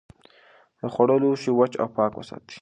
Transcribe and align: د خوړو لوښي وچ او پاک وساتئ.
د 0.79 0.81
خوړو 0.93 1.15
لوښي 1.23 1.51
وچ 1.55 1.73
او 1.81 1.87
پاک 1.95 2.11
وساتئ. 2.15 2.57